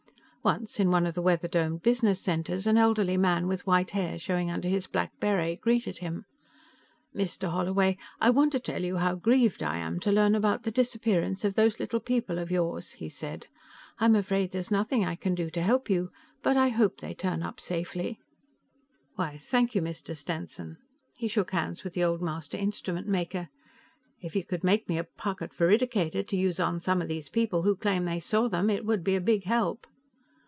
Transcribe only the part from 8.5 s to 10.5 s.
to tell you how grieved I am to learn